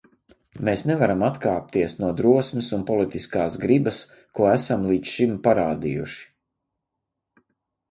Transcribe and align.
Mēs 0.69 0.83
nevaram 0.91 1.19
atkāpties 1.27 1.93
no 2.03 2.09
drosmes 2.21 2.71
un 2.79 2.87
politiskās 2.89 3.59
gribas, 3.67 4.01
ko 4.41 4.49
esam 4.55 4.89
līdz 4.91 5.15
šim 5.19 5.39
parādījuši. 5.51 6.27